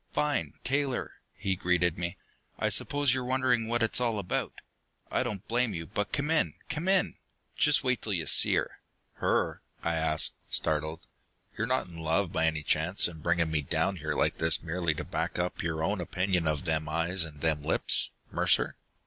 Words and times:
"Fine, 0.13 0.53
Taylor!" 0.63 1.17
he 1.35 1.55
greeted 1.55 1.95
me. 1.95 2.17
"I 2.57 2.69
suppose 2.69 3.13
you're 3.13 3.23
wondering 3.23 3.67
what 3.67 3.83
it's 3.83 4.01
all 4.01 4.17
about. 4.17 4.53
I 5.11 5.21
don't 5.21 5.47
blame 5.47 5.75
you. 5.75 5.85
But 5.85 6.11
come 6.11 6.31
in, 6.31 6.55
come 6.69 6.87
in! 6.87 7.17
Just 7.55 7.83
wait 7.83 8.01
till 8.01 8.13
you 8.13 8.25
see 8.25 8.55
her!" 8.55 8.79
"Her?" 9.17 9.61
I 9.83 9.93
asked, 9.93 10.33
startled. 10.49 11.01
"You're 11.55 11.67
not 11.67 11.85
in 11.85 11.99
love, 11.99 12.33
by 12.33 12.47
any 12.47 12.63
chance, 12.63 13.07
and 13.07 13.21
bringing 13.21 13.51
me 13.51 13.61
down 13.61 13.97
here 13.97 14.15
like 14.15 14.39
this 14.39 14.63
merely 14.63 14.95
to 14.95 15.03
back 15.03 15.37
up 15.37 15.61
your 15.61 15.83
own 15.83 16.01
opinion 16.01 16.47
of 16.47 16.65
them 16.65 16.89
eyes 16.89 17.23
and 17.23 17.39
them 17.41 17.61
lips, 17.63 18.09
Mercer?" 18.31 18.77